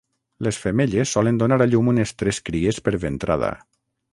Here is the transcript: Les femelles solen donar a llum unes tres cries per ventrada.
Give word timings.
Les 0.45 0.57
femelles 0.61 1.11
solen 1.17 1.37
donar 1.43 1.59
a 1.65 1.67
llum 1.73 1.91
unes 1.93 2.15
tres 2.23 2.41
cries 2.49 2.81
per 2.89 2.95
ventrada. 3.05 3.53